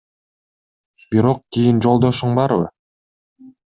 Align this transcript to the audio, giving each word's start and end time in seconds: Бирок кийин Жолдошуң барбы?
Бирок 1.13 1.45
кийин 1.57 1.85
Жолдошуң 1.87 2.37
барбы? 2.43 2.71